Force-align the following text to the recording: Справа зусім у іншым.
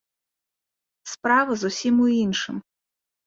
Справа 1.11 1.57
зусім 1.63 1.95
у 2.05 2.09
іншым. 2.23 2.55